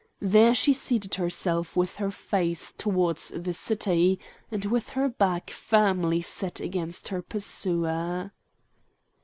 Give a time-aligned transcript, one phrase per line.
[0.19, 6.23] There she seated herself with her face towards the city, and with her back firmly
[6.23, 8.31] set against her pursuer.